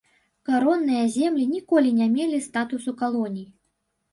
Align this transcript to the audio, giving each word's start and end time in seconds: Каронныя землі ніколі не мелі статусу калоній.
Каронныя 0.47 1.03
землі 1.17 1.45
ніколі 1.51 1.91
не 1.99 2.07
мелі 2.15 2.41
статусу 2.49 2.95
калоній. 3.03 3.47